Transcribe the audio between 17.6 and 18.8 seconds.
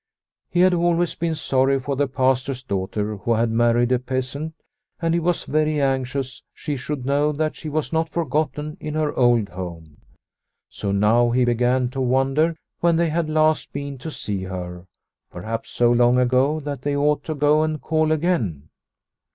and call again.